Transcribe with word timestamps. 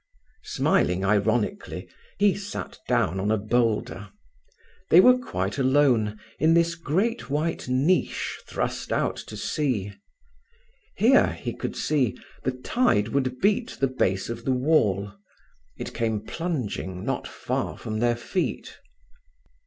Smiling 0.45 1.05
ironically, 1.05 1.87
he 2.17 2.33
sat 2.33 2.79
down 2.87 3.19
on 3.19 3.29
a 3.29 3.37
boulder. 3.37 4.09
They 4.89 4.99
were 4.99 5.15
quite 5.19 5.59
alone, 5.59 6.19
in 6.39 6.55
this 6.55 6.73
great 6.73 7.29
white 7.29 7.67
niche 7.69 8.39
thrust 8.47 8.91
out 8.91 9.15
to 9.17 9.37
sea. 9.37 9.93
Here, 10.95 11.31
he 11.33 11.53
could 11.53 11.75
see, 11.75 12.17
the 12.43 12.51
tide 12.51 13.09
would 13.09 13.39
beat 13.41 13.77
the 13.79 13.85
base 13.87 14.27
of 14.27 14.43
the 14.43 14.53
wall. 14.53 15.11
It 15.77 15.93
came 15.93 16.19
plunging 16.21 17.03
not 17.05 17.27
far 17.27 17.77
from 17.77 17.99
their 17.99 18.15
feet. 18.15 18.79